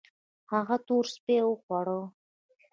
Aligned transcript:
هغه 0.51 0.75
تور 0.87 1.05
سپي 1.13 1.37
وخواړه 1.45 1.99